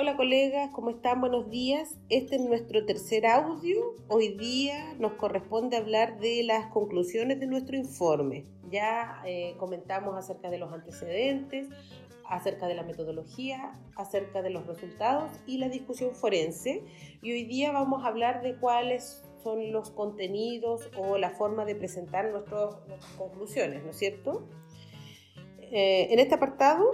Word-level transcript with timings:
Hola 0.00 0.16
colegas, 0.16 0.70
¿cómo 0.70 0.90
están? 0.90 1.20
Buenos 1.20 1.50
días. 1.50 1.98
Este 2.08 2.36
es 2.36 2.42
nuestro 2.42 2.86
tercer 2.86 3.26
audio. 3.26 3.96
Hoy 4.06 4.28
día 4.28 4.94
nos 5.00 5.14
corresponde 5.14 5.76
hablar 5.76 6.20
de 6.20 6.44
las 6.44 6.66
conclusiones 6.66 7.40
de 7.40 7.48
nuestro 7.48 7.76
informe. 7.76 8.44
Ya 8.70 9.20
eh, 9.26 9.56
comentamos 9.58 10.16
acerca 10.16 10.50
de 10.50 10.58
los 10.58 10.72
antecedentes, 10.72 11.66
acerca 12.28 12.68
de 12.68 12.76
la 12.76 12.84
metodología, 12.84 13.76
acerca 13.96 14.40
de 14.40 14.50
los 14.50 14.68
resultados 14.68 15.32
y 15.48 15.58
la 15.58 15.68
discusión 15.68 16.14
forense. 16.14 16.84
Y 17.20 17.32
hoy 17.32 17.42
día 17.42 17.72
vamos 17.72 18.04
a 18.04 18.06
hablar 18.06 18.40
de 18.40 18.54
cuáles 18.54 19.24
son 19.42 19.72
los 19.72 19.90
contenidos 19.90 20.92
o 20.96 21.18
la 21.18 21.30
forma 21.30 21.64
de 21.64 21.74
presentar 21.74 22.30
nuestras 22.30 22.76
conclusiones, 23.16 23.82
¿no 23.82 23.90
es 23.90 23.98
cierto? 23.98 24.46
Eh, 25.72 26.06
en 26.12 26.20
este 26.20 26.36
apartado 26.36 26.92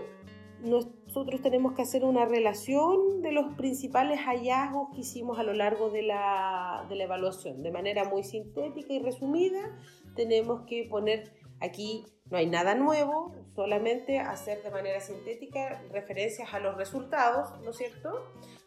nosotros 1.15 1.43
tenemos 1.43 1.75
que 1.75 1.83
hacer 1.83 2.05
una 2.05 2.25
relación 2.25 3.23
de 3.23 3.31
los 3.31 3.55
principales 3.55 4.19
hallazgos 4.23 4.89
que 4.93 5.03
hicimos 5.03 5.39
a 5.39 5.45
lo 5.45 5.53
largo 5.53 5.89
de 5.89 6.03
la, 6.03 6.85
de 6.89 6.97
la 6.97 7.05
evaluación. 7.05 7.63
De 7.63 7.71
manera 7.71 8.03
muy 8.03 8.25
sintética 8.25 8.93
y 8.93 8.99
resumida, 8.99 9.79
tenemos 10.17 10.63
que 10.67 10.89
poner 10.91 11.33
aquí, 11.61 12.05
no 12.31 12.37
hay 12.37 12.47
nada 12.47 12.75
nuevo, 12.75 13.33
solamente 13.55 14.19
hacer 14.19 14.65
de 14.65 14.73
manera 14.73 14.99
sintética 14.99 15.85
referencias 15.93 16.53
a 16.53 16.59
los 16.59 16.77
resultados, 16.77 17.61
¿no 17.63 17.71
es 17.71 17.77
cierto? 17.77 18.11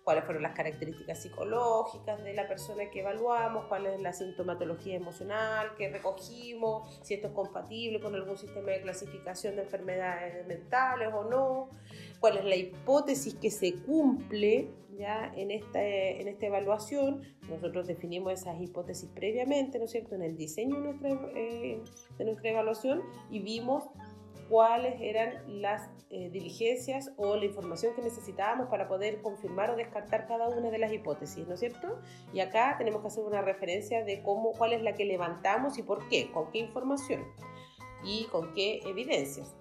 cuáles 0.08 0.24
fueron 0.24 0.42
las 0.42 0.54
características 0.54 1.22
psicológicas 1.22 2.24
de 2.24 2.34
la 2.34 2.48
persona 2.48 2.90
que 2.90 3.02
evaluamos, 3.02 3.66
cuál 3.66 3.88
es 3.88 4.00
la 4.00 4.14
sintomatología 4.14 4.96
emocional 4.96 5.76
que 5.78 5.90
recogimos, 5.90 7.02
si 7.04 7.16
esto 7.16 7.28
es 7.28 7.34
compatible 7.34 8.00
con 8.00 8.16
algún 8.16 8.38
sistema 8.38 8.72
de 8.72 8.84
clasificación 8.84 9.58
de 9.58 9.64
enfermedades 9.64 10.48
mentales 10.48 11.10
o 11.14 11.26
no, 11.26 11.72
cuál 12.20 12.38
es 12.38 12.46
la 12.46 12.56
hipótesis 12.56 13.36
que 13.36 13.52
se 13.52 13.74
cumple 13.74 14.70
ya 14.98 15.32
en 15.36 15.52
esta, 15.52 15.84
en 15.84 16.28
esta 16.28 16.48
evaluación. 16.48 17.22
Nosotros 17.50 17.88
definimos 17.88 18.34
esas 18.34 18.60
hipótesis 18.60 19.10
previamente, 19.14 19.78
¿no 19.80 19.86
es 19.86 19.92
cierto?, 19.92 20.16
en 20.16 20.24
el 20.24 20.36
diseño 20.36 20.82
de 20.82 20.82
nuestra, 20.82 21.32
eh, 21.36 21.82
de 22.18 22.26
nuestra 22.26 22.50
evaluación 22.50 23.04
y 23.30 23.40
vimos 23.40 23.86
cuáles 24.50 25.00
eran 25.02 25.62
las 25.62 25.90
eh, 26.10 26.30
diligencias 26.30 27.12
o 27.18 27.36
la 27.36 27.46
información 27.46 27.94
que 27.96 28.02
necesitábamos 28.02 28.68
para 28.70 28.88
poder 28.88 29.22
confirmar 29.22 29.70
o 29.70 29.76
descartar 29.76 30.26
cada 30.26 30.48
una 30.48 30.70
de 30.70 30.78
las 30.78 30.94
hipótesis, 30.94 31.46
¿no 31.48 31.56
es 31.56 31.60
cierto? 31.60 32.00
Y 32.34 32.40
acá 32.40 32.76
tenemos 32.78 33.02
que 33.02 33.08
hacer 33.08 33.26
una 33.26 33.42
referencia 33.42 34.04
de 34.06 34.22
cómo, 34.24 34.54
cuál 34.54 34.74
es 34.74 34.82
la 34.82 34.94
que 34.94 35.06
levantamos 35.06 35.78
y 35.78 35.84
por 35.84 36.08
qué, 36.08 36.32
con 36.32 36.50
qué 36.52 36.60
información 36.60 37.26
y 38.04 38.26
con 38.26 38.54
qué 38.54 38.80
evidencias. 38.86 39.54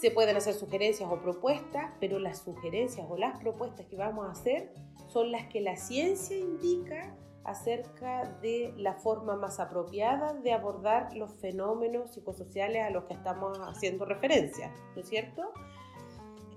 Se 0.00 0.10
pueden 0.10 0.34
hacer 0.34 0.54
sugerencias 0.54 1.10
o 1.12 1.20
propuestas, 1.20 1.92
pero 2.00 2.18
las 2.18 2.38
sugerencias 2.38 3.06
o 3.10 3.18
las 3.18 3.38
propuestas 3.38 3.84
que 3.84 3.96
vamos 3.96 4.26
a 4.26 4.30
hacer 4.30 4.72
son 5.08 5.30
las 5.30 5.46
que 5.48 5.60
la 5.60 5.76
ciencia 5.76 6.38
indica 6.38 7.14
acerca 7.44 8.24
de 8.40 8.72
la 8.78 8.94
forma 8.94 9.36
más 9.36 9.60
apropiada 9.60 10.32
de 10.32 10.54
abordar 10.54 11.14
los 11.14 11.34
fenómenos 11.34 12.12
psicosociales 12.12 12.82
a 12.82 12.88
los 12.88 13.04
que 13.04 13.12
estamos 13.12 13.58
haciendo 13.58 14.06
referencia, 14.06 14.72
¿no 14.94 15.02
es 15.02 15.08
cierto? 15.08 15.52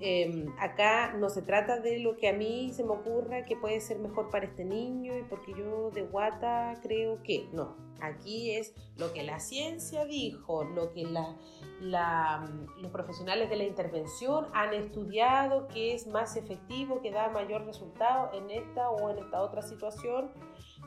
Em, 0.05 0.53
acá 0.59 1.13
no 1.13 1.29
se 1.29 1.41
trata 1.41 1.79
de 1.79 1.99
lo 1.99 2.17
que 2.17 2.27
a 2.27 2.33
mí 2.33 2.73
se 2.73 2.83
me 2.83 2.91
ocurra 2.91 3.45
que 3.45 3.55
puede 3.55 3.79
ser 3.79 3.99
mejor 3.99 4.29
para 4.29 4.45
este 4.45 4.65
niño 4.65 5.17
y 5.17 5.23
porque 5.23 5.53
yo 5.57 5.91
de 5.91 6.01
guata 6.01 6.77
creo 6.81 7.23
que 7.23 7.47
no. 7.53 7.77
Aquí 8.01 8.51
es 8.51 8.73
lo 8.97 9.13
que 9.13 9.23
la 9.23 9.39
ciencia 9.39 10.03
dijo, 10.03 10.65
lo 10.65 10.91
que 10.91 11.05
los 11.05 12.91
profesionales 12.91 13.49
de 13.49 13.55
la 13.55 13.63
intervención 13.63 14.47
han 14.53 14.73
estudiado 14.73 15.69
que 15.69 15.93
es 15.93 16.05
más 16.05 16.35
efectivo, 16.35 17.01
que 17.01 17.09
da 17.09 17.29
mayor 17.29 17.65
resultado 17.65 18.29
en 18.33 18.49
esta 18.49 18.89
o 18.89 19.09
en 19.09 19.19
esta 19.19 19.41
otra 19.41 19.61
situación 19.61 20.31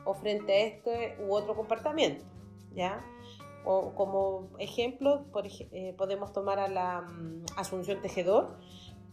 o 0.05 0.13
frente 0.13 0.53
a 0.53 0.65
este 0.67 1.17
u 1.25 1.33
otro 1.33 1.55
comportamiento. 1.55 2.23
¿ya? 2.75 3.03
O 3.65 3.93
como 3.95 4.49
ejemplo, 4.59 5.25
eh, 5.71 5.93
podemos 5.97 6.31
tomar 6.31 6.59
a 6.59 6.69
la 6.69 7.01
mm, 7.01 7.45
Asunción 7.57 8.01
Tejedor, 8.01 8.55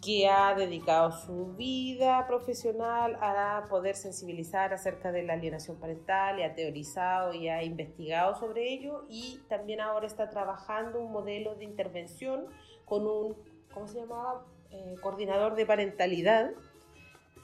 que 0.04 0.28
ha 0.28 0.54
dedicado 0.54 1.12
su 1.12 1.54
vida 1.56 2.26
profesional 2.26 3.16
a 3.20 3.65
poder 3.70 3.97
sensibilizar 3.97 4.75
acerca 4.75 5.12
de 5.12 5.22
la 5.22 5.32
alienación 5.32 5.78
parental 5.78 6.38
y 6.38 6.42
ha 6.42 6.54
teorizado 6.54 7.32
y 7.32 7.48
ha 7.48 7.62
investigado 7.62 8.34
sobre 8.34 8.72
ello 8.72 9.06
y 9.09 9.41
también 9.48 9.81
ahora 9.81 10.06
está 10.06 10.28
trabajando 10.28 11.00
un 11.00 11.10
modelo 11.10 11.54
de 11.54 11.64
intervención 11.64 12.47
con 12.84 13.06
un, 13.06 13.37
¿cómo 13.72 13.88
se 13.88 14.00
llamaba? 14.00 14.44
Eh, 14.70 14.97
coordinador 15.00 15.54
de 15.54 15.66
parentalidad 15.66 16.50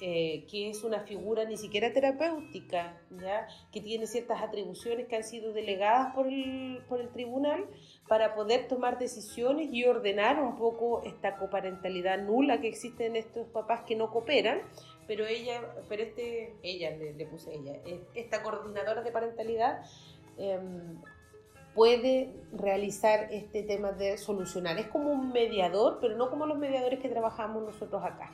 eh, 0.02 0.46
que 0.50 0.70
es 0.70 0.82
una 0.82 1.00
figura 1.00 1.44
ni 1.44 1.58
siquiera 1.58 1.92
terapéutica, 1.92 2.98
¿ya? 3.10 3.46
que 3.70 3.82
tiene 3.82 4.06
ciertas 4.06 4.42
atribuciones 4.42 5.06
que 5.06 5.16
han 5.16 5.24
sido 5.24 5.52
delegadas 5.52 6.14
por 6.14 6.26
el, 6.26 6.82
por 6.88 7.00
el 7.00 7.10
tribunal 7.10 7.66
para 8.08 8.34
poder 8.34 8.66
tomar 8.66 8.98
decisiones 8.98 9.68
y 9.72 9.84
ordenar 9.84 10.42
un 10.42 10.56
poco 10.56 11.02
esta 11.04 11.36
coparentalidad 11.36 12.18
nula 12.22 12.62
que 12.62 12.68
existe 12.68 13.04
en 13.06 13.16
estos 13.16 13.46
papás 13.48 13.82
que 13.86 13.94
no 13.94 14.10
cooperan, 14.10 14.62
pero 15.06 15.26
ella, 15.26 15.60
pero 15.88 16.02
este, 16.02 16.54
ella 16.62 16.96
le, 16.96 17.26
puse 17.26 17.54
ella, 17.54 17.78
esta 18.14 18.42
coordinadora 18.42 19.02
de 19.02 19.12
parentalidad 19.12 19.84
em, 20.38 20.98
puede 21.74 22.34
realizar 22.52 23.28
este 23.30 23.62
tema 23.62 23.92
de 23.92 24.18
solucionar. 24.18 24.78
Es 24.78 24.88
como 24.88 25.10
un 25.10 25.32
mediador, 25.32 25.98
pero 26.00 26.16
no 26.16 26.30
como 26.30 26.46
los 26.46 26.58
mediadores 26.58 27.00
que 27.00 27.08
trabajamos 27.08 27.62
nosotros 27.62 28.02
acá. 28.04 28.32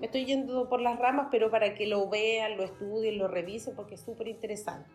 Me 0.00 0.06
estoy 0.06 0.26
yendo 0.26 0.68
por 0.68 0.80
las 0.80 0.98
ramas, 0.98 1.28
pero 1.30 1.50
para 1.50 1.74
que 1.74 1.86
lo 1.86 2.08
vean, 2.08 2.56
lo 2.58 2.64
estudien, 2.64 3.16
lo 3.18 3.26
revisen, 3.26 3.74
porque 3.74 3.94
es 3.94 4.02
súper 4.02 4.28
interesante. 4.28 4.88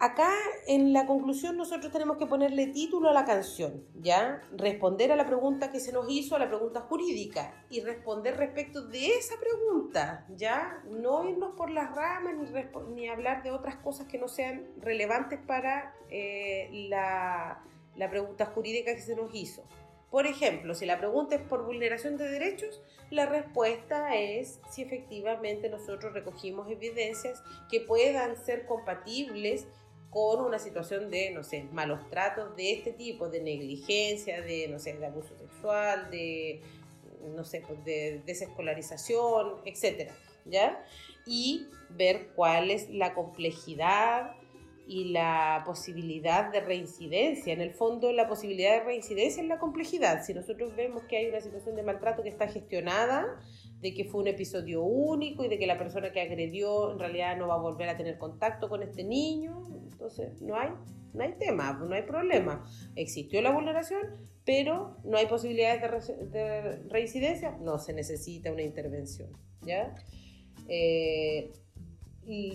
Acá 0.00 0.32
en 0.68 0.92
la 0.92 1.06
conclusión 1.06 1.56
nosotros 1.56 1.90
tenemos 1.90 2.18
que 2.18 2.26
ponerle 2.26 2.68
título 2.68 3.08
a 3.08 3.12
la 3.12 3.24
canción, 3.24 3.84
¿ya? 3.94 4.42
Responder 4.56 5.10
a 5.10 5.16
la 5.16 5.26
pregunta 5.26 5.72
que 5.72 5.80
se 5.80 5.92
nos 5.92 6.08
hizo, 6.08 6.36
a 6.36 6.38
la 6.38 6.48
pregunta 6.48 6.82
jurídica, 6.82 7.64
y 7.68 7.80
responder 7.80 8.36
respecto 8.36 8.86
de 8.86 9.06
esa 9.06 9.34
pregunta, 9.40 10.24
¿ya? 10.36 10.82
No 10.88 11.28
irnos 11.28 11.56
por 11.56 11.70
las 11.70 11.92
ramas 11.96 12.34
ni, 12.94 13.08
hablar 13.08 13.42
de 13.42 13.50
otras 13.50 13.74
cosas 13.76 14.06
que 14.06 14.18
no 14.18 14.28
sean 14.28 14.68
relevantes 14.80 15.40
para 15.44 15.94
eh, 16.10 16.70
la 16.88 17.60
pregunta 18.08 18.46
jurídica 18.46 18.94
que 18.94 19.02
se 19.02 19.16
nos 19.16 19.34
hizo. 19.34 19.64
Por 20.10 20.26
ejemplo, 20.26 20.74
si 20.74 20.86
la 20.86 20.98
pregunta 20.98 21.34
es 21.34 21.42
por 21.42 21.66
vulneración 21.66 22.16
de 22.16 22.30
derechos, 22.30 22.80
la 23.10 23.26
respuesta 23.26 24.16
es 24.16 24.58
si 24.70 24.82
efectivamente 24.82 25.68
nosotros 25.68 26.14
recogimos 26.14 26.70
evidencias 26.70 27.42
que 27.70 27.80
puedan 27.80 28.36
ser 28.36 28.64
compatibles 28.64 29.66
con 30.10 30.44
una 30.44 30.58
situación 30.58 31.10
de, 31.10 31.30
no 31.30 31.42
sé, 31.42 31.64
malos 31.72 32.08
tratos 32.10 32.56
de 32.56 32.72
este 32.72 32.92
tipo, 32.92 33.28
de 33.28 33.42
negligencia, 33.42 34.40
de, 34.40 34.68
no 34.68 34.78
sé, 34.78 34.94
de 34.94 35.06
abuso 35.06 35.36
sexual, 35.36 36.10
de, 36.10 36.62
no 37.34 37.44
sé, 37.44 37.62
pues, 37.66 37.84
de 37.84 38.22
desescolarización, 38.24 39.56
etcétera, 39.64 40.14
¿ya? 40.46 40.82
Y 41.26 41.66
ver 41.90 42.28
cuál 42.34 42.70
es 42.70 42.88
la 42.88 43.14
complejidad 43.14 44.32
y 44.86 45.10
la 45.10 45.62
posibilidad 45.66 46.50
de 46.50 46.60
reincidencia. 46.60 47.52
En 47.52 47.60
el 47.60 47.74
fondo, 47.74 48.10
la 48.10 48.26
posibilidad 48.26 48.78
de 48.78 48.84
reincidencia 48.84 49.42
es 49.42 49.48
la 49.48 49.58
complejidad. 49.58 50.24
Si 50.24 50.32
nosotros 50.32 50.74
vemos 50.74 51.02
que 51.04 51.18
hay 51.18 51.26
una 51.26 51.42
situación 51.42 51.76
de 51.76 51.82
maltrato 51.82 52.22
que 52.22 52.30
está 52.30 52.48
gestionada, 52.48 53.38
de 53.80 53.92
que 53.92 54.04
fue 54.04 54.22
un 54.22 54.28
episodio 54.28 54.82
único 54.82 55.44
y 55.44 55.48
de 55.48 55.58
que 55.58 55.66
la 55.66 55.76
persona 55.76 56.10
que 56.10 56.22
agredió 56.22 56.92
en 56.92 56.98
realidad 56.98 57.36
no 57.36 57.48
va 57.48 57.56
a 57.56 57.58
volver 57.58 57.90
a 57.90 57.98
tener 57.98 58.16
contacto 58.16 58.70
con 58.70 58.82
este 58.82 59.04
niño, 59.04 59.68
entonces 59.98 60.40
no 60.40 60.54
hay, 60.54 60.70
no 61.12 61.24
hay 61.24 61.32
tema, 61.40 61.72
no 61.72 61.92
hay 61.92 62.02
problema. 62.02 62.64
Existió 62.94 63.42
la 63.42 63.50
vulneración, 63.50 64.00
pero 64.44 64.96
no 65.02 65.18
hay 65.18 65.26
posibilidades 65.26 66.06
de, 66.30 66.84
reincidencia, 66.88 67.58
no 67.60 67.80
se 67.80 67.92
necesita 67.92 68.52
una 68.52 68.62
intervención. 68.62 69.36
¿ya? 69.62 69.96
Eh, 70.68 71.50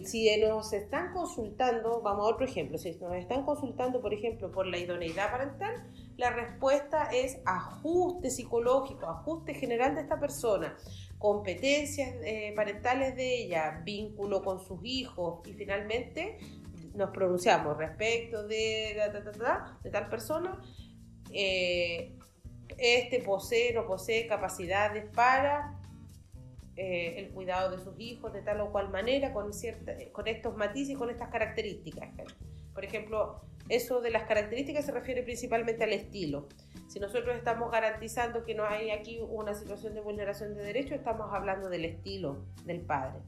si 0.06 0.30
nos 0.40 0.72
están 0.72 1.12
consultando, 1.12 2.02
vamos 2.02 2.26
a 2.26 2.34
otro 2.34 2.46
ejemplo, 2.46 2.78
si 2.78 2.92
nos 2.92 3.14
están 3.16 3.44
consultando, 3.44 4.02
por 4.02 4.14
ejemplo, 4.14 4.50
por 4.50 4.66
la 4.66 4.78
idoneidad 4.78 5.30
parental, 5.30 5.92
la 6.16 6.30
respuesta 6.30 7.10
es 7.12 7.40
ajuste 7.46 8.30
psicológico, 8.30 9.08
ajuste 9.08 9.54
general 9.54 9.96
de 9.96 10.02
esta 10.02 10.18
persona, 10.18 10.78
competencias 11.18 12.16
eh, 12.24 12.54
parentales 12.56 13.16
de 13.16 13.44
ella, 13.44 13.82
vínculo 13.84 14.44
con 14.44 14.60
sus 14.60 14.80
hijos 14.84 15.46
y 15.48 15.54
finalmente 15.54 16.38
nos 16.94 17.10
pronunciamos 17.12 17.78
respecto 17.78 18.48
de, 18.48 18.96
de 19.84 19.90
tal 19.90 20.10
persona. 20.10 20.62
Eh, 21.32 22.18
este 22.78 23.20
posee, 23.22 23.74
no 23.74 23.86
posee 23.86 24.28
capacidades 24.28 25.06
para 25.14 25.80
eh, 26.76 27.16
el 27.20 27.30
cuidado 27.32 27.76
de 27.76 27.84
sus 27.84 27.94
hijos 28.00 28.34
de 28.34 28.42
tal 28.42 28.62
o 28.62 28.72
cual 28.72 28.90
manera, 28.90 29.32
con, 29.32 29.54
cierta, 29.54 29.94
con 30.12 30.28
estos 30.28 30.56
matices 30.56 30.98
con 30.98 31.10
estas 31.10 31.30
características. 31.30 32.10
Por 32.74 32.84
ejemplo, 32.84 33.42
eso 33.70 34.02
de 34.02 34.10
las 34.10 34.24
características 34.24 34.86
se 34.86 34.92
refiere 34.92 35.24
principalmente 35.24 35.84
al 35.84 35.94
estilo. 35.94 36.48
Si 36.88 37.00
nosotros 37.00 37.36
estamos 37.36 37.72
garantizando 37.72 38.44
que 38.44 38.56
no 38.56 38.66
hay 38.66 38.90
aquí 38.90 39.20
una 39.22 39.54
situación 39.54 39.94
de 39.94 40.02
vulneración 40.02 40.56
de 40.56 40.64
derechos, 40.64 40.94
estamos 40.94 41.32
hablando 41.32 41.70
del 41.70 41.86
estilo 41.86 42.46
del 42.66 42.82
padre. 42.82 43.20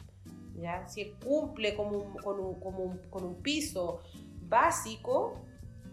¿Ya? 0.60 0.88
Si 0.88 1.02
él 1.02 1.16
cumple 1.24 1.76
con 1.76 1.94
un, 1.94 2.14
con 2.16 2.40
un, 2.40 3.00
con 3.10 3.24
un 3.24 3.42
piso 3.42 4.02
básico, 4.42 5.46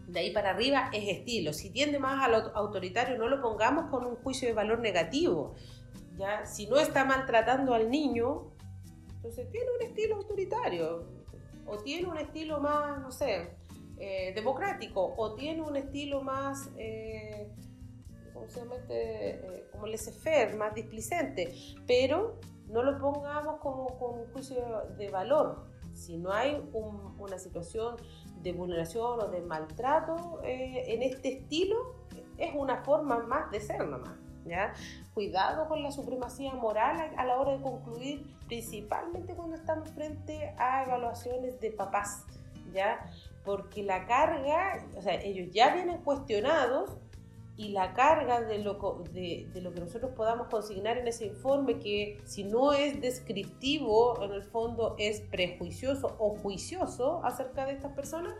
de 0.07 0.21
ahí 0.21 0.31
para 0.33 0.51
arriba 0.51 0.91
es 0.93 1.19
estilo. 1.19 1.53
Si 1.53 1.71
tiende 1.71 1.99
más 1.99 2.25
a 2.25 2.29
lo 2.29 2.55
autoritario, 2.57 3.19
no 3.19 3.29
lo 3.29 3.41
pongamos 3.41 3.91
con 3.91 4.05
un 4.05 4.17
juicio 4.17 4.49
de 4.49 4.55
valor 4.55 4.81
negativo. 4.81 5.55
¿ya? 6.17 6.45
Si 6.45 6.67
no 6.67 6.79
está 6.79 7.05
maltratando 7.05 7.75
al 7.75 7.91
niño, 7.91 8.53
entonces 9.17 9.49
tiene 9.51 9.67
un 9.79 9.83
estilo 9.83 10.17
autoritario. 10.17 11.07
O 11.67 11.79
tiene 11.79 12.09
un 12.09 12.19
estilo 12.19 12.61
más, 12.61 13.01
no 13.01 13.13
sé, 13.13 13.57
eh, 13.99 14.33
democrático. 14.35 15.15
O 15.17 15.35
tiene 15.35 15.63
un 15.63 15.77
estilo 15.77 16.23
más, 16.23 16.71
eh, 16.77 17.49
¿cómo 18.35 18.49
se 18.49 18.61
llama 18.61 18.77
este? 18.77 19.31
Eh, 19.31 19.69
como 19.71 19.87
laissez-faire, 19.87 20.57
más 20.57 20.75
displicente. 20.75 21.55
Pero 21.87 22.41
no 22.73 22.83
lo 22.83 22.99
pongamos 22.99 23.61
como 23.61 23.87
un 23.87 24.33
juicio 24.33 24.57
de 24.97 25.11
valor. 25.11 25.67
Si 25.93 26.17
no 26.17 26.33
hay 26.33 26.69
una 26.73 27.39
situación 27.39 27.97
de 28.43 28.53
vulneración 28.53 29.21
o 29.21 29.29
de 29.29 29.43
maltrato 29.43 30.41
eh, 30.43 30.95
en 30.95 31.03
este 31.03 31.41
estilo, 31.41 31.77
es 32.39 32.55
una 32.55 32.83
forma 32.83 33.19
más 33.19 33.51
de 33.51 33.61
ser 33.61 33.87
nomás. 33.87 34.19
¿ya? 34.47 34.73
Cuidado 35.15 35.69
con 35.69 35.83
la 35.83 35.93
supremacía 35.93 36.55
moral 36.55 37.13
a, 37.17 37.25
la 37.25 37.37
hora 37.39 37.53
de 37.53 37.63
concluir, 37.63 38.27
principalmente 38.47 39.35
cuando 39.35 39.57
estamos 39.57 39.91
frente 39.91 40.55
a 40.59 40.85
evaluaciones 40.85 41.61
de 41.61 41.71
papás, 41.71 42.25
¿ya? 42.73 43.05
Porque 43.45 43.83
la 43.83 44.07
carga, 44.07 44.85
o 44.97 45.03
sea, 45.03 45.15
ellos 45.15 45.53
ya 45.53 45.75
vienen 45.75 45.99
cuestionados 45.99 46.91
y 47.57 47.69
la 47.69 47.93
carga 47.93 48.41
de 48.41 48.59
lo, 48.59 49.05
de, 49.13 49.49
de, 49.53 49.61
lo 49.61 49.73
que 49.73 49.81
nosotros 49.81 50.13
podamos 50.17 50.49
consignar 50.49 50.97
en 50.97 51.07
ese 51.07 51.27
informe, 51.27 51.79
que 51.79 52.21
si 52.25 52.45
no 52.45 52.73
es 52.73 53.01
descriptivo, 53.01 54.23
en 54.23 54.33
el 54.33 54.43
fondo 54.43 54.97
es 54.99 55.21
prejuicioso 55.21 56.17
o 56.19 56.31
juicioso 56.37 57.23
acerca 57.25 57.67
de 57.67 57.73
estas 57.73 57.93
personas, 57.93 58.35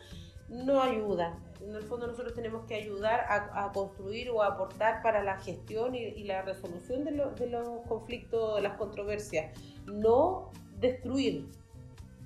no 0.49 0.83
ayuda. 0.83 1.39
En 1.61 1.75
el 1.75 1.83
fondo 1.83 2.07
nosotros 2.07 2.35
tenemos 2.35 2.65
que 2.67 2.75
ayudar 2.75 3.21
a, 3.21 3.65
a 3.67 3.73
construir 3.73 4.31
o 4.31 4.43
a 4.43 4.49
aportar 4.49 5.03
para 5.03 5.23
la 5.23 5.39
gestión 5.39 5.95
y, 5.95 5.99
y 5.99 6.25
la 6.25 6.43
resolución 6.43 7.05
de, 7.05 7.13
lo, 7.13 7.31
de 7.33 7.47
los 7.49 7.87
conflictos, 7.87 8.57
de 8.57 8.63
las 8.63 8.77
controversias, 8.77 9.59
no 9.87 10.51
destruir. 10.81 11.49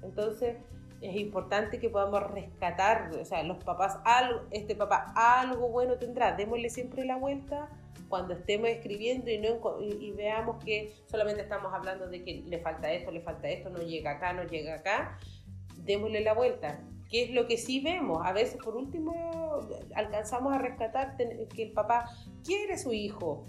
Entonces, 0.02 0.56
es 1.00 1.16
importante 1.16 1.78
que 1.78 1.90
podamos 1.90 2.22
rescatar, 2.30 3.10
o 3.20 3.24
sea, 3.24 3.42
los 3.42 3.62
papás, 3.62 3.98
algo, 4.04 4.42
este 4.50 4.74
papá 4.74 5.12
algo 5.14 5.68
bueno 5.68 5.98
tendrá, 5.98 6.34
démosle 6.34 6.70
siempre 6.70 7.04
la 7.04 7.16
vuelta 7.16 7.68
cuando 8.08 8.34
estemos 8.34 8.68
escribiendo 8.68 9.30
y, 9.30 9.38
no, 9.38 9.58
y, 9.80 10.12
veamos 10.12 10.62
que 10.64 10.94
solamente 11.06 11.42
estamos 11.42 11.72
hablando 11.74 12.08
de 12.08 12.22
que 12.22 12.42
le 12.46 12.58
falta 12.60 12.92
esto, 12.92 13.10
le 13.10 13.20
falta 13.20 13.48
esto, 13.48 13.68
no 13.68 13.80
llega 13.80 14.12
acá, 14.12 14.32
no 14.32 14.44
llega 14.44 14.74
acá, 14.74 15.18
démosle 15.78 16.20
la 16.20 16.32
vuelta. 16.32 16.80
¿Qué 17.10 17.24
es 17.24 17.30
lo 17.30 17.46
que 17.46 17.56
sí 17.56 17.80
vemos? 17.80 18.24
A 18.24 18.32
veces, 18.32 18.60
por 18.62 18.76
último, 18.76 19.60
alcanzamos 19.94 20.52
a 20.52 20.58
rescatar 20.58 21.16
que 21.16 21.62
el 21.62 21.72
papá 21.72 22.10
quiere 22.44 22.74
a 22.74 22.78
su 22.78 22.92
hijo, 22.92 23.44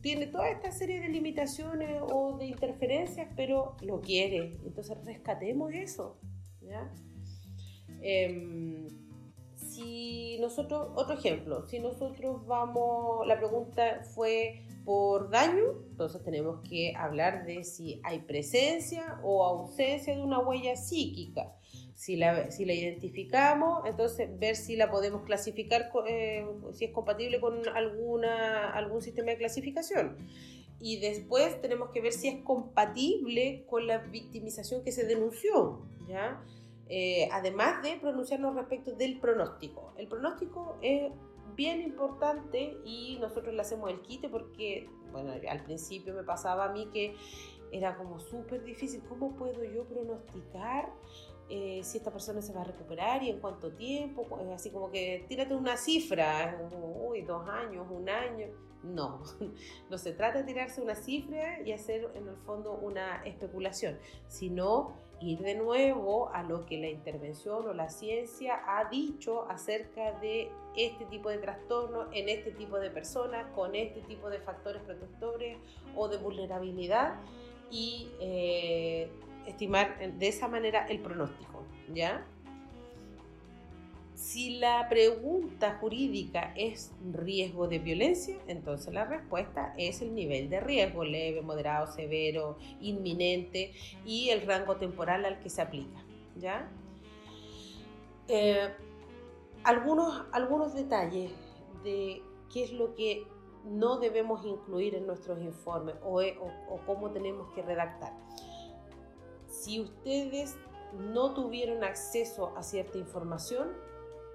tiene 0.00 0.26
toda 0.26 0.48
esta 0.48 0.70
serie 0.72 1.00
de 1.00 1.08
limitaciones 1.08 2.02
o 2.10 2.36
de 2.38 2.46
interferencias, 2.46 3.28
pero 3.36 3.76
lo 3.82 4.00
quiere. 4.00 4.56
Entonces 4.64 4.96
rescatemos 5.04 5.72
eso. 5.74 6.18
Em, 8.02 8.88
si 9.54 10.38
nosotros, 10.40 10.88
otro 10.94 11.14
ejemplo, 11.14 11.66
si 11.68 11.78
nosotros 11.78 12.46
vamos, 12.46 13.26
la 13.26 13.38
pregunta 13.38 14.02
fue 14.14 14.62
por 14.84 15.30
daño, 15.30 15.64
entonces 15.90 16.22
tenemos 16.22 16.60
que 16.68 16.94
hablar 16.96 17.44
de 17.44 17.64
si 17.64 18.00
hay 18.02 18.20
presencia 18.20 19.20
o 19.22 19.44
ausencia 19.44 20.16
de 20.16 20.22
una 20.22 20.38
huella 20.38 20.76
psíquica. 20.76 21.54
Si 21.94 22.16
la, 22.16 22.50
si 22.50 22.64
la 22.64 22.72
identificamos, 22.72 23.84
entonces 23.86 24.38
ver 24.38 24.56
si 24.56 24.74
la 24.74 24.90
podemos 24.90 25.22
clasificar, 25.22 25.90
eh, 26.08 26.46
si 26.72 26.86
es 26.86 26.92
compatible 26.92 27.40
con 27.40 27.68
alguna, 27.68 28.70
algún 28.72 29.02
sistema 29.02 29.32
de 29.32 29.36
clasificación 29.36 30.16
y 30.80 30.98
después 30.98 31.60
tenemos 31.60 31.90
que 31.90 32.00
ver 32.00 32.12
si 32.12 32.28
es 32.28 32.42
compatible 32.42 33.64
con 33.68 33.86
la 33.86 33.98
victimización 33.98 34.82
que 34.82 34.92
se 34.92 35.04
denunció, 35.04 35.86
¿ya? 36.08 36.42
Eh, 36.92 37.28
además 37.30 37.82
de 37.84 37.98
pronunciarnos 38.00 38.56
respecto 38.56 38.90
del 38.92 39.20
pronóstico. 39.20 39.94
El 39.96 40.08
pronóstico 40.08 40.76
es 40.82 41.12
bien 41.54 41.82
importante 41.82 42.78
y 42.84 43.16
nosotros 43.20 43.54
le 43.54 43.60
hacemos 43.60 43.90
el 43.90 44.00
quite 44.00 44.28
porque, 44.28 44.90
bueno, 45.12 45.32
al 45.48 45.62
principio 45.62 46.12
me 46.14 46.24
pasaba 46.24 46.64
a 46.64 46.72
mí 46.72 46.88
que 46.92 47.14
era 47.70 47.96
como 47.96 48.18
súper 48.18 48.64
difícil. 48.64 49.02
¿Cómo 49.08 49.36
puedo 49.36 49.62
yo 49.62 49.84
pronosticar 49.84 50.92
eh, 51.48 51.80
si 51.84 51.98
esta 51.98 52.10
persona 52.10 52.42
se 52.42 52.52
va 52.52 52.62
a 52.62 52.64
recuperar 52.64 53.22
y 53.22 53.30
en 53.30 53.38
cuánto 53.38 53.72
tiempo? 53.72 54.26
Pues, 54.28 54.48
así 54.48 54.70
como 54.70 54.90
que 54.90 55.24
tírate 55.28 55.54
una 55.54 55.76
cifra, 55.76 56.60
uy, 56.72 57.22
dos 57.22 57.48
años, 57.48 57.86
un 57.88 58.08
año. 58.08 58.48
No, 58.82 59.22
no 59.90 59.98
se 59.98 60.12
trata 60.12 60.38
de 60.38 60.44
tirarse 60.44 60.80
una 60.80 60.96
cifra 60.96 61.60
y 61.60 61.70
hacer 61.70 62.10
en 62.14 62.26
el 62.26 62.36
fondo 62.38 62.72
una 62.72 63.22
especulación, 63.24 63.98
sino 64.26 64.96
ir 65.20 65.40
de 65.40 65.54
nuevo 65.54 66.30
a 66.32 66.42
lo 66.42 66.66
que 66.66 66.78
la 66.78 66.88
intervención 66.88 67.68
o 67.68 67.74
la 67.74 67.88
ciencia 67.88 68.60
ha 68.66 68.88
dicho 68.88 69.48
acerca 69.50 70.12
de 70.20 70.50
este 70.76 71.04
tipo 71.06 71.28
de 71.28 71.38
trastorno 71.38 72.06
en 72.12 72.28
este 72.28 72.52
tipo 72.52 72.78
de 72.78 72.90
personas, 72.90 73.46
con 73.54 73.74
este 73.74 74.00
tipo 74.02 74.30
de 74.30 74.40
factores 74.40 74.82
protectores 74.82 75.58
o 75.94 76.08
de 76.08 76.16
vulnerabilidad 76.16 77.14
y 77.70 78.10
eh, 78.20 79.10
estimar 79.46 79.98
de 79.98 80.28
esa 80.28 80.48
manera 80.48 80.86
el 80.86 81.00
pronóstico, 81.00 81.64
¿ya? 81.92 82.26
Si 84.20 84.58
la 84.58 84.86
pregunta 84.90 85.78
jurídica 85.80 86.52
es 86.54 86.92
riesgo 87.10 87.68
de 87.68 87.78
violencia, 87.78 88.36
entonces 88.48 88.92
la 88.92 89.06
respuesta 89.06 89.72
es 89.78 90.02
el 90.02 90.14
nivel 90.14 90.50
de 90.50 90.60
riesgo, 90.60 91.04
leve, 91.04 91.40
moderado, 91.40 91.90
severo, 91.90 92.58
inminente 92.82 93.72
y 94.04 94.28
el 94.28 94.46
rango 94.46 94.76
temporal 94.76 95.24
al 95.24 95.40
que 95.40 95.48
se 95.48 95.62
aplica. 95.62 96.04
¿ya? 96.36 96.70
Eh, 98.28 98.68
algunos, 99.64 100.26
algunos 100.32 100.74
detalles 100.74 101.32
de 101.82 102.22
qué 102.52 102.64
es 102.64 102.72
lo 102.72 102.94
que 102.94 103.26
no 103.64 103.96
debemos 104.00 104.44
incluir 104.44 104.96
en 104.96 105.06
nuestros 105.06 105.40
informes 105.40 105.94
o, 106.04 106.20
o 106.20 106.80
cómo 106.84 107.10
tenemos 107.10 107.50
que 107.54 107.62
redactar. 107.62 108.12
Si 109.48 109.80
ustedes 109.80 110.58
no 110.92 111.32
tuvieron 111.32 111.84
acceso 111.84 112.52
a 112.54 112.62
cierta 112.62 112.98
información, 112.98 113.88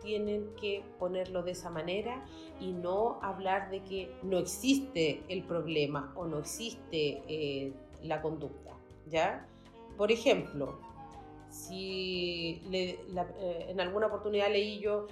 tienen 0.06 0.56
que 0.62 0.84
ponerlo 1.00 1.44
de 1.44 1.52
esa 1.52 1.70
manera 1.70 2.24
y 2.62 2.72
no 2.72 3.20
hablar 3.22 3.70
de 3.70 3.84
que 3.84 4.16
no 4.24 4.38
existe 4.38 5.24
el 5.28 5.44
problema 5.44 6.14
o 6.16 6.26
no 6.26 6.40
existe 6.40 7.24
eh, 7.28 7.74
la 8.04 8.22
conducta, 8.22 8.72
¿ya? 9.08 9.46
Por 9.98 10.12
ejemplo, 10.12 10.80
si 11.50 12.62
eh, 12.72 13.00
en 13.68 13.82
alguna 13.82 14.08
oportunidad 14.08 14.50
leí 14.50 14.80
yo 14.80 15.08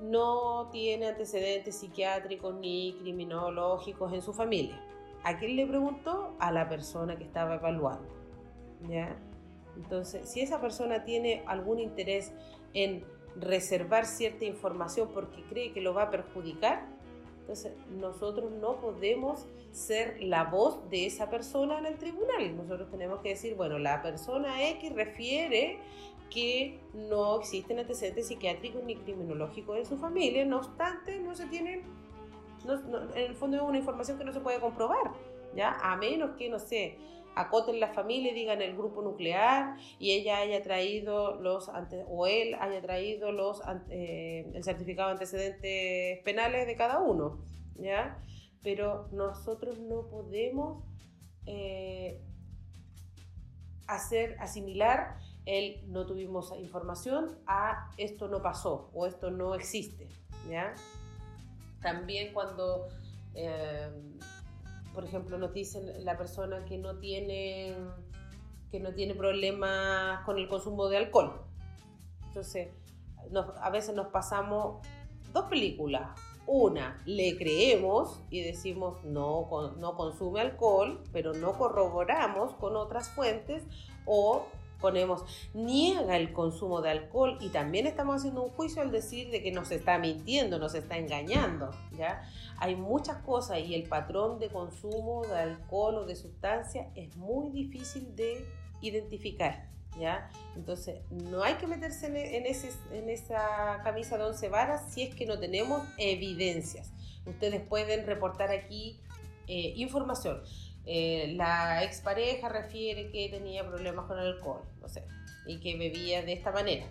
no 0.00 0.68
tiene 0.70 1.08
antecedentes 1.08 1.76
psiquiátricos 1.76 2.54
ni 2.54 2.94
criminológicos 3.00 4.12
en 4.12 4.22
su 4.22 4.32
familia. 4.32 4.80
¿A 5.24 5.36
quién 5.38 5.56
le 5.56 5.66
preguntó? 5.66 6.36
A 6.38 6.52
la 6.52 6.68
persona 6.68 7.16
que 7.16 7.24
estaba 7.24 7.56
evaluando. 7.56 8.08
¿ya? 8.88 9.16
Entonces, 9.76 10.28
si 10.28 10.40
esa 10.40 10.60
persona 10.60 11.04
tiene 11.04 11.42
algún 11.46 11.78
interés 11.80 12.32
en 12.74 13.04
reservar 13.40 14.06
cierta 14.06 14.44
información 14.44 15.08
porque 15.12 15.42
cree 15.44 15.72
que 15.72 15.80
lo 15.80 15.94
va 15.94 16.04
a 16.04 16.10
perjudicar, 16.10 16.86
entonces 17.40 17.72
nosotros 17.98 18.50
no 18.52 18.76
podemos 18.76 19.46
ser 19.72 20.22
la 20.22 20.44
voz 20.44 20.88
de 20.90 21.06
esa 21.06 21.30
persona 21.30 21.78
en 21.78 21.86
el 21.86 21.96
tribunal. 21.96 22.56
Nosotros 22.56 22.90
tenemos 22.90 23.20
que 23.20 23.30
decir, 23.30 23.54
bueno, 23.54 23.78
la 23.78 24.02
persona 24.02 24.68
X 24.70 24.92
refiere 24.94 25.78
que 26.30 26.78
no 26.92 27.38
existen 27.38 27.78
antecedentes 27.78 28.28
psiquiátricos 28.28 28.82
ni 28.84 28.96
criminológicos 28.96 29.78
en 29.78 29.86
su 29.86 29.96
familia, 29.96 30.44
no 30.44 30.58
obstante, 30.58 31.18
no 31.20 31.34
se 31.34 31.46
tienen, 31.46 31.84
en 33.14 33.16
el 33.16 33.34
fondo 33.34 33.56
es 33.56 33.62
una 33.62 33.78
información 33.78 34.18
que 34.18 34.24
no 34.24 34.32
se 34.32 34.40
puede 34.40 34.60
comprobar, 34.60 35.12
¿ya? 35.56 35.78
A 35.80 35.96
menos 35.96 36.36
que, 36.36 36.50
no 36.50 36.58
sé, 36.58 36.98
acoten 37.38 37.78
la 37.78 37.88
familia 37.88 38.32
y 38.32 38.34
digan 38.34 38.60
el 38.62 38.76
grupo 38.76 39.00
nuclear 39.02 39.76
y 39.98 40.12
ella 40.12 40.38
haya 40.38 40.62
traído 40.62 41.40
los 41.40 41.70
o 42.08 42.26
él 42.26 42.54
haya 42.60 42.82
traído 42.82 43.32
los 43.32 43.62
eh, 43.90 44.50
el 44.54 44.64
certificado 44.64 45.08
de 45.08 45.12
antecedentes 45.14 46.22
penales 46.24 46.66
de 46.66 46.76
cada 46.76 47.00
uno, 47.00 47.44
¿ya? 47.76 48.22
Pero 48.62 49.08
nosotros 49.12 49.78
no 49.78 50.08
podemos 50.08 50.84
eh, 51.46 52.20
hacer 53.86 54.36
asimilar 54.40 55.16
el 55.46 55.80
no 55.90 56.04
tuvimos 56.06 56.52
información 56.58 57.38
a 57.46 57.90
esto 57.96 58.28
no 58.28 58.42
pasó 58.42 58.90
o 58.92 59.06
esto 59.06 59.30
no 59.30 59.54
existe, 59.54 60.08
¿ya? 60.50 60.74
También 61.80 62.34
cuando, 62.34 62.88
eh, 63.34 63.90
por 64.98 65.04
ejemplo, 65.04 65.38
nos 65.38 65.52
dicen 65.52 66.04
la 66.04 66.18
persona 66.18 66.64
que 66.64 66.76
no 66.76 66.98
tiene 66.98 67.72
que 68.72 68.80
no 68.80 68.92
tiene 68.94 69.14
problemas 69.14 70.24
con 70.24 70.38
el 70.38 70.48
consumo 70.48 70.88
de 70.88 70.96
alcohol. 70.96 71.40
Entonces, 72.26 72.70
a 73.60 73.70
veces 73.70 73.94
nos 73.94 74.08
pasamos 74.08 74.84
dos 75.32 75.44
películas. 75.44 76.18
Una, 76.48 77.00
le 77.06 77.38
creemos 77.38 78.24
y 78.28 78.42
decimos 78.42 79.04
no, 79.04 79.48
no 79.76 79.94
consume 79.94 80.40
alcohol, 80.40 81.04
pero 81.12 81.32
no 81.32 81.56
corroboramos 81.56 82.54
con 82.54 82.74
otras 82.74 83.08
fuentes 83.10 83.62
o 84.04 84.48
ponemos 84.80 85.24
niega 85.54 86.16
el 86.16 86.32
consumo 86.32 86.80
de 86.80 86.90
alcohol 86.90 87.38
y 87.40 87.48
también 87.48 87.86
estamos 87.86 88.16
haciendo 88.16 88.42
un 88.42 88.50
juicio 88.50 88.82
al 88.82 88.90
decir 88.90 89.30
de 89.30 89.42
que 89.42 89.52
nos 89.52 89.70
está 89.70 89.98
mintiendo, 89.98 90.58
nos 90.58 90.74
está 90.74 90.96
engañando, 90.96 91.70
¿ya? 91.96 92.22
Hay 92.58 92.76
muchas 92.76 93.18
cosas 93.18 93.58
y 93.60 93.74
el 93.74 93.84
patrón 93.84 94.38
de 94.38 94.48
consumo 94.48 95.22
de 95.26 95.36
alcohol 95.36 95.96
o 95.96 96.04
de 96.04 96.16
sustancia 96.16 96.90
es 96.94 97.16
muy 97.16 97.50
difícil 97.50 98.14
de 98.14 98.44
identificar. 98.80 99.68
¿Ya? 99.98 100.30
Entonces, 100.54 101.00
no 101.10 101.42
hay 101.42 101.54
que 101.54 101.66
meterse 101.66 102.06
en, 102.06 102.46
en 102.46 103.10
esa 103.10 103.80
camisa 103.82 104.16
de 104.16 104.24
once 104.24 104.48
varas 104.48 104.92
si 104.92 105.02
es 105.02 105.12
que 105.12 105.26
no 105.26 105.40
tenemos 105.40 105.82
evidencias. 105.96 106.92
Ustedes 107.26 107.62
pueden 107.62 108.06
reportar 108.06 108.50
aquí 108.52 109.00
eh, 109.48 109.72
información. 109.76 110.42
Eh, 110.90 111.34
la 111.36 111.84
expareja 111.84 112.48
refiere 112.48 113.10
que 113.10 113.28
tenía 113.28 113.62
problemas 113.68 114.06
con 114.06 114.18
el 114.18 114.28
alcohol, 114.28 114.62
no 114.80 114.88
sé, 114.88 115.04
y 115.46 115.60
que 115.60 115.76
bebía 115.76 116.22
de 116.22 116.32
esta 116.32 116.50
manera. 116.50 116.86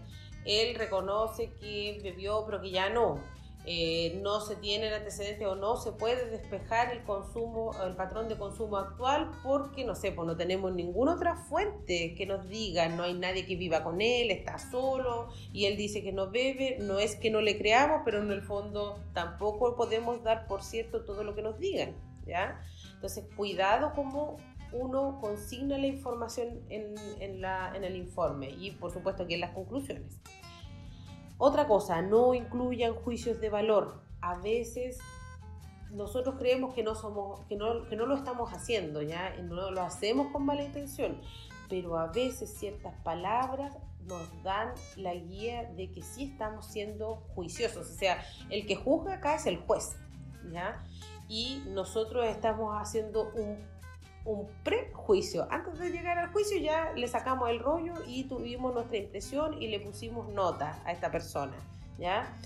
Él 0.46 0.75
reconoce 0.75 1.51
que 1.60 2.00
bebió, 2.04 2.44
pero 2.46 2.62
que 2.62 2.70
ya 2.70 2.92
no. 2.92 3.20
Eh, 3.66 4.20
no 4.22 4.39
se 4.39 4.56
tiene 4.56 4.88
el 4.88 4.94
antecedente 4.94 5.48
o 5.48 5.56
no 5.56 5.77
se 5.77 5.92
puede 5.94 6.30
despejar 6.30 6.94
el 6.94 7.04
consumo, 7.04 7.72
el 7.86 7.96
patrón 7.96 8.30
de 8.30 8.38
consumo 8.38 8.77
actual 8.77 9.32
porque 9.44 9.84
no 9.84 9.96
sé, 9.96 10.12
pues 10.13 10.27
no 10.27 10.38
tenemos 10.38 10.74
ninguna 10.74 11.16
otra 11.16 11.36
fuente 11.36 12.13
que 12.16 12.25
nos 12.25 12.48
diga, 12.48 12.88
no 12.88 13.04
hay 13.04 13.16
nadie 13.16 13.46
que 13.46 13.58
viva 13.58 13.84
con 13.84 14.00
él, 14.00 14.32
está 14.32 14.58
solo 14.58 15.27
y 15.51 15.66
él 15.66 15.75
dice 15.75 16.01
que 16.01 16.13
no 16.13 16.30
bebe, 16.30 16.77
no 16.80 17.00
es 17.00 17.18
que 17.18 17.30
no 17.30 17.42
le 17.42 17.58
creamos, 17.58 18.04
pero 18.06 18.22
en 18.22 18.32
el 18.32 18.42
fondo 18.42 19.04
tampoco 19.13 19.75
podemos 19.75 20.24
dar 20.24 20.48
por 20.48 20.63
cierto 20.63 21.04
todo 21.04 21.25
lo 21.25 21.36
que 21.36 21.42
nos 21.42 21.60
digan, 21.60 21.94
¿ya? 22.25 22.62
Entonces, 22.98 23.25
cuidado 23.36 23.94
como 23.94 24.38
uno 24.72 25.20
consigna 25.22 25.77
la 25.77 25.88
información 25.88 26.62
en, 26.70 26.96
el 27.84 27.96
informe 27.96 28.50
y 28.50 28.72
por 28.72 28.92
supuesto 28.92 29.24
aquí 29.24 29.36
en 29.36 29.42
las 29.42 29.51
conclusiones. 29.51 30.20
Otra 31.38 31.68
cosa, 31.68 32.01
no 32.01 32.34
incluyan 32.34 32.96
juicios 32.96 33.39
de 33.39 33.50
valor. 33.50 34.01
A 34.22 34.36
veces 34.39 34.98
nosotros 35.92 36.36
creemos 36.38 36.74
que 36.74 36.84
que 36.84 37.56
no, 37.56 37.88
que 37.88 37.96
no 37.96 38.06
lo 38.06 38.16
estamos 38.16 38.51
haciendo, 38.51 39.01
ya, 39.01 39.36
no 39.44 39.72
lo 39.72 39.82
hacemos 39.82 40.32
con 40.32 40.46
mala 40.46 40.63
intención, 40.63 41.22
pero 41.70 41.98
a 41.98 42.08
veces 42.08 42.54
ciertas 42.58 42.96
palabras 43.04 43.77
nos 44.08 44.44
dan 44.44 44.74
la 44.96 45.13
guía 45.13 45.66
de 45.75 45.92
que 45.92 46.01
sí 46.01 46.32
estamos 46.32 46.66
siendo 46.66 47.18
juiciosos. 47.36 47.89
O 47.89 47.94
sea, 47.94 48.24
el 48.50 48.66
que 48.66 48.75
juzga 48.75 49.16
acá 49.16 49.36
es 49.36 49.46
el 49.46 49.58
juez, 49.58 49.96
¿ya? 50.51 50.84
Y 51.27 51.63
nosotros 51.67 52.25
estamos 52.25 52.75
haciendo 52.75 53.31
un 53.34 53.57
un 54.27 54.46
prejuicio. 54.63 55.48
Antes 55.50 55.79
de 55.79 55.89
llegar 55.89 56.17
al 56.19 56.31
juicio 56.34 56.60
ya 56.60 56.91
le 56.96 57.07
sacamos 57.07 57.50
el 57.50 57.60
rollo 57.60 57.93
y 58.05 58.25
tuvimos 58.25 58.74
nuestra 58.74 58.98
impresión 58.98 59.62
y 59.62 59.67
le 59.69 59.79
pusimos 59.79 60.27
nota 60.29 60.81
a 60.86 60.91
esta 60.91 61.10
persona. 61.10 61.55
¿ya? 61.98 62.38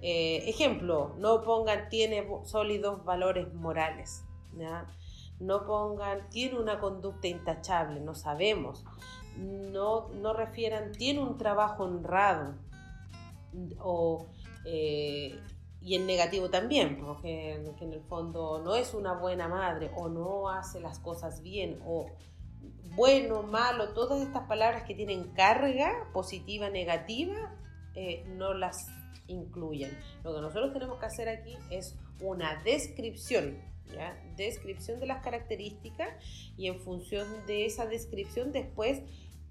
Eh, 0.00 0.48
ejemplo, 0.48 1.14
no 1.18 1.42
pongan 1.42 1.90
tiene 1.90 2.26
sólidos 2.44 3.04
valores 3.04 3.52
morales. 3.52 4.24
No 5.38 5.66
pongan 5.66 6.30
tiene 6.30 6.58
una 6.58 6.80
conducta 6.80 7.28
intachable, 7.28 8.00
no 8.00 8.14
sabemos. 8.14 8.84
No, 9.36 10.08
no 10.08 10.32
refieran 10.32 10.92
tiene 10.92 11.20
un 11.20 11.36
trabajo 11.36 11.84
honrado 11.84 12.54
o 13.78 14.26
eh, 14.64 15.38
y 15.88 15.94
en 15.94 16.06
negativo 16.06 16.50
también, 16.50 17.00
porque 17.00 17.54
en 17.54 17.92
el 17.94 18.02
fondo 18.02 18.60
no 18.62 18.74
es 18.74 18.92
una 18.92 19.14
buena 19.14 19.48
madre 19.48 19.90
o 19.96 20.10
no 20.10 20.50
hace 20.50 20.80
las 20.80 20.98
cosas 20.98 21.40
bien 21.42 21.80
o 21.86 22.10
bueno, 22.94 23.42
malo, 23.42 23.94
todas 23.94 24.20
estas 24.20 24.46
palabras 24.46 24.82
que 24.82 24.94
tienen 24.94 25.32
carga 25.32 26.10
positiva, 26.12 26.68
negativa, 26.68 27.56
eh, 27.94 28.22
no 28.36 28.52
las 28.52 28.88
incluyen. 29.28 29.90
Lo 30.24 30.34
que 30.34 30.42
nosotros 30.42 30.74
tenemos 30.74 30.98
que 30.98 31.06
hacer 31.06 31.30
aquí 31.30 31.56
es 31.70 31.96
una 32.20 32.62
descripción, 32.64 33.56
descripción 34.36 35.00
de 35.00 35.06
las 35.06 35.24
características 35.24 36.10
y 36.58 36.66
en 36.66 36.80
función 36.80 37.26
de 37.46 37.64
esa 37.64 37.86
descripción 37.86 38.52
después 38.52 39.00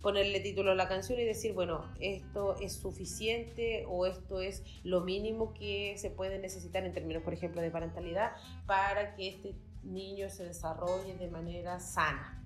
ponerle 0.01 0.39
título 0.39 0.72
a 0.72 0.75
la 0.75 0.88
canción 0.88 1.20
y 1.20 1.24
decir, 1.24 1.54
bueno, 1.54 1.92
esto 2.00 2.56
es 2.60 2.74
suficiente 2.74 3.86
o 3.88 4.06
esto 4.06 4.42
es 4.42 4.63
lo 4.84 5.01
mínimo 5.01 5.54
que 5.54 5.96
se 5.98 6.10
puede 6.10 6.39
necesitar 6.39 6.86
en 6.86 6.94
términos, 6.94 7.24
por 7.24 7.34
ejemplo, 7.34 7.62
de 7.62 7.72
parentalidad 7.72 8.32
para 8.66 9.16
que 9.16 9.30
este 9.30 9.56
niño 9.84 10.30
se 10.30 10.46
desarrolle 10.46 11.16
de 11.16 11.27
manera 11.27 11.80
sana. 11.80 12.44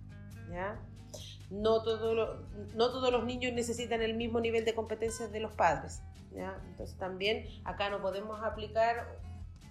¿ya? 0.51 0.79
No, 1.49 1.83
todo 1.83 2.45
no 2.75 2.91
todos 2.91 3.11
los 3.11 3.25
niños 3.25 3.53
necesitan 3.53 4.01
el 4.01 4.15
mismo 4.15 4.39
nivel 4.39 4.63
de 4.63 4.73
competencias 4.73 5.31
de 5.31 5.39
los 5.39 5.51
padres. 5.53 6.01
¿ya? 6.33 6.61
Entonces 6.69 6.97
también 6.97 7.45
acá 7.65 7.89
no 7.89 8.01
podemos 8.01 8.41
aplicar 8.43 9.19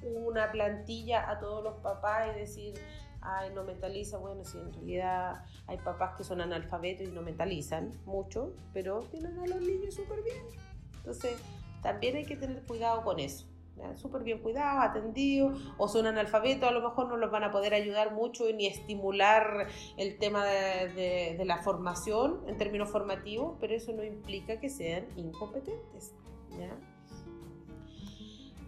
una 0.03 0.51
plantilla 0.51 1.31
a 1.31 1.39
todos 1.41 1.63
los 1.63 1.75
papás 1.83 2.29
y 2.35 2.39
decir, 2.39 2.75
ay, 3.23 3.51
no 3.55 3.65
mentaliza, 3.65 4.19
bueno, 4.19 4.45
si 4.45 4.59
en 4.59 4.73
realidad 4.73 5.45
hay 5.67 5.79
papás 5.79 6.17
que 6.17 6.25
son 6.25 6.41
analfabetos 6.41 7.09
y 7.09 7.11
no 7.11 7.23
mentalizan 7.23 7.93
mucho, 8.05 8.55
pero 8.73 9.01
tienen 9.11 9.39
a 9.39 9.47
los 9.47 9.61
niños 9.61 9.95
súper 9.95 10.23
bien. 10.23 10.43
Entonces, 10.97 11.37
también 11.83 12.17
hay 12.17 12.25
que 12.25 12.37
tener 12.37 12.63
cuidado 12.63 13.03
con 13.03 13.19
eso. 13.19 13.47
Súper 13.97 14.23
bien 14.25 14.41
cuidado, 14.41 14.81
atendido, 14.81 15.55
o 15.79 15.89
son 15.89 16.07
analfabetos, 16.07 16.69
a 16.69 16.73
lo 16.73 16.83
mejor 16.83 17.09
no 17.09 17.17
los 17.17 17.31
van 17.31 17.45
a 17.45 17.51
poder 17.51 17.73
ayudar 17.73 18.13
mucho 18.13 18.45
ni 18.53 18.67
estimular 18.67 19.69
el 19.97 20.19
tema 20.19 20.45
de, 20.45 21.35
de 21.39 21.45
la 21.47 21.63
formación 21.63 22.43
en 22.47 22.59
términos 22.59 22.91
formativos, 22.91 23.57
pero 23.59 23.75
eso 23.75 23.93
no 23.95 24.05
implica 24.05 24.61
que 24.61 24.69
sean 24.69 25.07
incompetentes. 25.17 26.15
¿ya? 26.59 26.77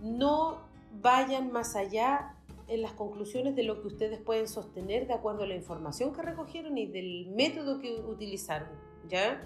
No 0.01 0.63
vayan 1.03 1.53
más 1.53 1.77
allá 1.77 2.37
en 2.69 2.83
las 2.83 2.93
conclusiones 2.93 3.57
de 3.57 3.63
lo 3.63 3.81
que 3.81 3.89
ustedes 3.89 4.21
pueden 4.21 4.49
sostener 4.49 5.07
de 5.07 5.15
acuerdo 5.15 5.45
a 5.45 5.47
la 5.47 5.55
información 5.55 6.13
que 6.13 6.23
recogieron 6.23 6.79
y 6.79 6.87
del 6.87 7.29
método 7.31 7.81
que 7.81 8.01
utilizaron, 8.01 8.69
¿ya? 9.09 9.43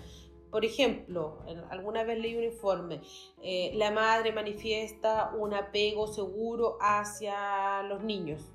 Por 0.50 0.64
ejemplo, 0.64 1.38
alguna 1.70 2.04
vez 2.04 2.18
leí 2.18 2.36
un 2.36 2.44
informe, 2.44 3.00
eh, 3.42 3.72
la 3.74 3.90
madre 3.90 4.32
manifiesta 4.32 5.34
un 5.36 5.52
apego 5.54 6.06
seguro 6.06 6.78
hacia 6.80 7.82
los 7.82 8.02
niños, 8.02 8.52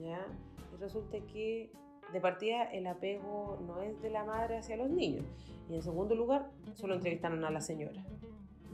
¿ya? 0.00 0.26
Y 0.74 0.76
resulta 0.80 1.18
que 1.32 1.70
de 2.12 2.20
partida 2.20 2.64
el 2.64 2.86
apego 2.86 3.58
no 3.66 3.80
es 3.82 4.00
de 4.02 4.10
la 4.10 4.24
madre 4.24 4.58
hacia 4.58 4.76
los 4.76 4.90
niños. 4.90 5.24
Y 5.70 5.74
en 5.74 5.82
segundo 5.82 6.14
lugar, 6.14 6.50
solo 6.74 6.94
entrevistaron 6.94 7.44
a 7.44 7.50
la 7.50 7.60
señora, 7.60 8.04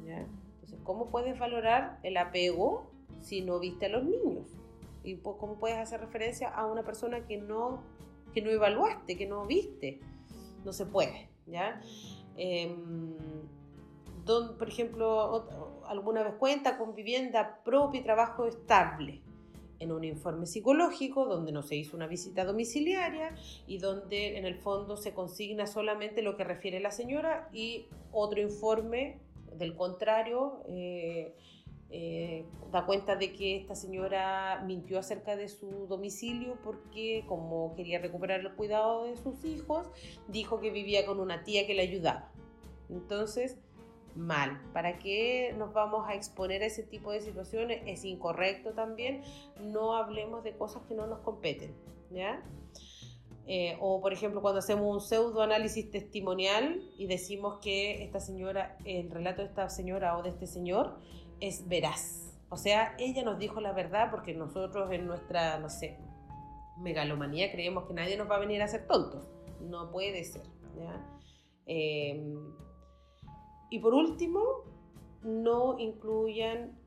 ¿ya? 0.04 0.26
Entonces, 0.54 0.80
¿cómo 0.82 1.10
puedes 1.10 1.38
valorar 1.38 1.98
el 2.02 2.16
apego 2.16 2.90
si 3.20 3.42
no 3.42 3.58
viste 3.58 3.86
a 3.86 3.90
los 3.90 4.04
niños? 4.04 4.63
¿Y 5.04 5.16
cómo 5.18 5.58
puedes 5.58 5.78
hacer 5.78 6.00
referencia 6.00 6.48
a 6.48 6.66
una 6.66 6.82
persona 6.82 7.26
que 7.26 7.36
no, 7.36 7.82
que 8.32 8.42
no 8.42 8.50
evaluaste, 8.50 9.16
que 9.16 9.26
no 9.26 9.44
viste? 9.46 10.00
No 10.64 10.72
se 10.72 10.86
puede, 10.86 11.28
¿ya? 11.46 11.80
Em, 12.36 13.14
por 14.24 14.68
ejemplo, 14.68 15.82
alguna 15.86 16.22
vez 16.22 16.34
cuenta 16.34 16.78
con 16.78 16.94
vivienda 16.94 17.60
propia 17.62 18.00
y 18.00 18.04
trabajo 18.04 18.46
estable 18.46 19.20
en 19.78 19.92
un 19.92 20.04
informe 20.04 20.46
psicológico 20.46 21.26
donde 21.26 21.52
no 21.52 21.62
se 21.62 21.76
hizo 21.76 21.96
una 21.96 22.06
visita 22.06 22.44
domiciliaria 22.44 23.34
y 23.66 23.78
donde 23.78 24.38
en 24.38 24.46
el 24.46 24.56
fondo 24.56 24.96
se 24.96 25.12
consigna 25.12 25.66
solamente 25.66 26.22
lo 26.22 26.36
que 26.36 26.44
refiere 26.44 26.80
la 26.80 26.90
señora 26.90 27.48
y 27.52 27.86
otro 28.12 28.40
informe 28.40 29.18
del 29.58 29.74
contrario 29.76 30.62
eh, 30.68 31.34
eh, 31.96 32.44
da 32.72 32.86
cuenta 32.86 33.14
de 33.14 33.32
que 33.32 33.54
esta 33.54 33.76
señora 33.76 34.64
mintió 34.66 34.98
acerca 34.98 35.36
de 35.36 35.48
su 35.48 35.86
domicilio 35.86 36.58
porque 36.64 37.24
como 37.28 37.72
quería 37.76 38.00
recuperar 38.00 38.40
el 38.40 38.52
cuidado 38.56 39.04
de 39.04 39.16
sus 39.16 39.44
hijos, 39.44 39.86
dijo 40.26 40.58
que 40.58 40.72
vivía 40.72 41.06
con 41.06 41.20
una 41.20 41.44
tía 41.44 41.68
que 41.68 41.74
le 41.74 41.82
ayudaba. 41.82 42.32
Entonces, 42.90 43.58
mal. 44.16 44.60
¿Para 44.72 44.98
qué 44.98 45.54
nos 45.56 45.72
vamos 45.72 46.08
a 46.08 46.14
exponer 46.14 46.64
a 46.64 46.66
ese 46.66 46.82
tipo 46.82 47.12
de 47.12 47.20
situaciones? 47.20 47.82
Es 47.86 48.04
incorrecto 48.04 48.72
también. 48.72 49.22
No 49.60 49.94
hablemos 49.94 50.42
de 50.42 50.56
cosas 50.56 50.82
que 50.88 50.96
no 50.96 51.06
nos 51.06 51.20
competen. 51.20 51.76
Eh, 53.46 53.76
o, 53.80 54.00
por 54.00 54.12
ejemplo, 54.12 54.42
cuando 54.42 54.58
hacemos 54.58 54.92
un 54.92 55.00
pseudoanálisis 55.00 55.92
testimonial 55.92 56.82
y 56.98 57.06
decimos 57.06 57.58
que 57.60 58.02
esta 58.02 58.18
señora, 58.18 58.76
el 58.84 59.10
relato 59.10 59.42
de 59.42 59.48
esta 59.48 59.68
señora 59.68 60.18
o 60.18 60.24
de 60.24 60.30
este 60.30 60.48
señor 60.48 60.98
es 61.40 61.68
veraz. 61.68 62.24
O 62.48 62.56
sea, 62.56 62.94
ella 62.98 63.24
nos 63.24 63.38
dijo 63.38 63.60
la 63.60 63.72
verdad 63.72 64.10
porque 64.10 64.34
nosotros 64.34 64.90
en 64.92 65.06
nuestra, 65.06 65.58
no 65.58 65.68
sé, 65.68 65.98
megalomanía 66.78 67.50
creemos 67.50 67.84
que 67.84 67.94
nadie 67.94 68.16
nos 68.16 68.30
va 68.30 68.36
a 68.36 68.40
venir 68.40 68.62
a 68.62 68.66
hacer 68.66 68.86
tontos. 68.86 69.28
No 69.60 69.90
puede 69.90 70.24
ser. 70.24 70.42
Em, 71.66 72.36
y 73.70 73.78
por 73.78 73.94
último, 73.94 74.40
no 75.22 75.78
incluyan 75.78 76.78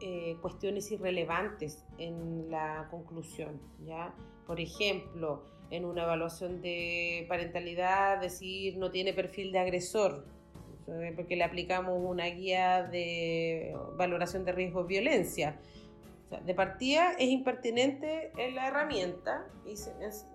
eh, 0.00 0.36
cuestiones 0.40 0.90
irrelevantes 0.90 1.84
en 1.98 2.50
la 2.50 2.88
conclusión. 2.90 3.60
¿ya? 3.84 4.14
Por 4.46 4.60
ejemplo, 4.60 5.44
en 5.70 5.84
una 5.84 6.04
evaluación 6.04 6.60
de 6.60 7.26
parentalidad, 7.28 8.20
decir 8.20 8.76
no 8.78 8.90
tiene 8.90 9.12
perfil 9.12 9.52
de 9.52 9.58
agresor, 9.58 10.26
porque 11.16 11.36
le 11.36 11.44
aplicamos 11.44 11.98
una 11.98 12.26
guía 12.26 12.82
de 12.82 13.76
valoración 13.96 14.44
de 14.44 14.52
riesgo 14.52 14.82
de 14.82 14.88
violencia. 14.88 15.58
de 16.44 16.54
partida 16.54 17.12
es 17.12 17.28
impertinente 17.28 18.32
en 18.36 18.54
la 18.54 18.68
herramienta. 18.68 19.46
Y 19.64 19.74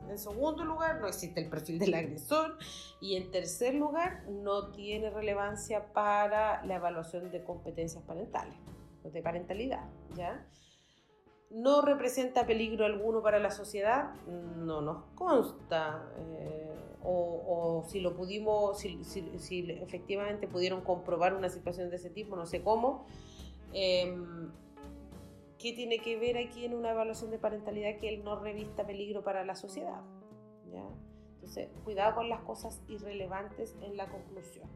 en, 0.09 0.17
segundo 0.17 0.63
lugar, 0.63 1.01
no 1.01 1.07
existe 1.07 1.41
el 1.41 1.49
perfil 1.49 1.77
del 1.77 1.93
agresor. 1.93 2.57
Y 3.01 3.15
en 3.15 3.31
tercer 3.31 3.75
lugar, 3.75 4.23
no 4.29 4.71
tiene 4.71 5.09
relevancia 5.09 5.91
para 5.93 6.65
la 6.65 6.75
evaluación 6.75 7.31
de 7.31 7.43
competencias 7.43 8.03
parentales, 8.03 8.55
de 9.03 9.21
parentalidad. 9.21 9.85
¿ya? 10.15 10.45
No 11.49 11.81
representa 11.81 12.45
peligro 12.45 12.85
alguno 12.85 13.21
para 13.21 13.39
la 13.39 13.51
sociedad, 13.51 14.13
no 14.57 14.81
nos 14.81 15.03
consta. 15.15 16.11
Eh, 16.17 16.75
o, 17.01 17.83
si 17.87 18.01
lo 18.01 18.15
pudimos, 18.15 18.77
si, 18.79 19.65
efectivamente 19.81 20.47
pudieron 20.47 20.81
comprobar 20.81 21.33
una 21.33 21.49
situación 21.49 21.89
de 21.89 21.95
ese 21.95 22.09
tipo, 22.09 22.35
no 22.35 22.45
sé 22.45 22.61
cómo. 22.61 23.05
Em, 23.73 24.51
¿Qué 25.57 25.73
tiene 25.73 25.99
que 25.99 26.17
ver 26.17 26.37
aquí 26.37 26.65
en 26.65 26.73
una 26.73 26.91
evaluación 26.91 27.31
de 27.31 27.37
parentalidad 27.37 27.97
que 27.97 28.09
él 28.09 28.23
no 28.23 28.39
revista 28.39 28.85
peligro 28.85 29.23
para 29.23 29.43
la 29.43 29.55
sociedad? 29.55 30.01
Entonces, 31.35 31.69
cuidado 31.83 32.15
con 32.15 32.29
las 32.29 32.41
cosas 32.41 32.81
irrelevantes 32.87 33.75
en 33.81 33.97
la 33.97 34.07
conclusión. 34.09 34.69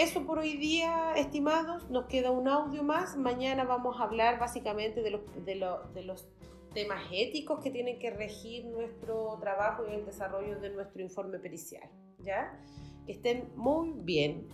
Eso 0.00 0.24
por 0.24 0.38
hoy 0.38 0.56
día, 0.56 1.12
estimados, 1.14 1.90
nos 1.90 2.06
queda 2.06 2.30
un 2.30 2.48
audio 2.48 2.82
más. 2.82 3.18
Mañana 3.18 3.64
vamos 3.64 4.00
a 4.00 4.04
hablar 4.04 4.38
básicamente 4.38 5.02
de 5.02 5.10
los, 5.10 5.20
de, 5.44 6.04
los 6.04 6.26
temas 6.72 7.02
éticos 7.12 7.62
que 7.62 7.70
tienen 7.70 7.98
que 7.98 8.08
regir 8.08 8.64
nuestro 8.64 9.36
trabajo 9.42 9.84
y 9.86 9.92
el 9.92 10.06
desarrollo 10.06 10.58
de 10.58 10.70
nuestro 10.70 11.02
informe 11.02 11.38
pericial. 11.38 11.86
¿Ya? 12.20 12.58
Que 13.04 13.12
estén 13.12 13.50
muy 13.56 13.92
bien. 13.94 14.48